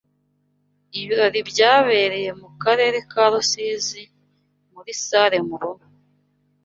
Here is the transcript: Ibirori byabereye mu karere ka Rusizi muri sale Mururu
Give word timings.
Ibirori 0.99 1.39
byabereye 1.51 2.29
mu 2.41 2.49
karere 2.63 2.97
ka 3.11 3.23
Rusizi 3.31 4.03
muri 4.73 4.91
sale 5.05 5.37
Mururu 5.47 5.85